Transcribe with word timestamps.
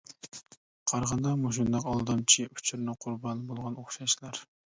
قارىغاندا 0.91 1.33
مۇشۇنداق 1.41 1.85
ئالدامچى 1.91 2.47
ئۇچۇرنىڭ 2.47 2.99
قۇربانى 3.07 3.47
بولغان 3.53 3.79
ئوخشايسىلەر. 3.85 4.43